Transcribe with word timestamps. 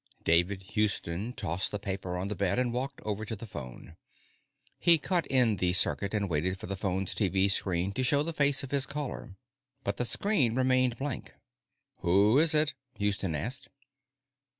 _David 0.23 0.63
Houston 0.73 1.31
tossed 1.33 1.69
the 1.71 1.77
paper 1.77 2.17
on 2.17 2.27
the 2.27 2.35
bed 2.35 2.57
and 2.57 2.73
walked 2.73 3.01
over 3.05 3.23
to 3.23 3.35
the 3.35 3.45
phone. 3.45 3.97
He 4.79 4.97
cut 4.97 5.27
in 5.27 5.57
the 5.57 5.73
circuit, 5.73 6.15
and 6.15 6.27
waited 6.27 6.57
for 6.57 6.65
the 6.65 6.75
phone's 6.75 7.13
TV 7.13 7.51
screen 7.51 7.91
to 7.91 8.03
show 8.03 8.23
the 8.23 8.33
face 8.33 8.63
of 8.63 8.71
his 8.71 8.87
caller. 8.87 9.35
But 9.83 9.97
the 9.97 10.05
screen 10.05 10.55
remained 10.55 10.97
blank. 10.97 11.35
"Who 11.99 12.39
is 12.39 12.55
it?" 12.55 12.73
Houston 12.97 13.35
asked. 13.35 13.69